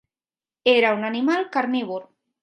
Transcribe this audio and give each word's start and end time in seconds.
Era 0.71 0.93
un 0.95 1.03
animal 1.09 1.45
carnívor. 1.57 2.07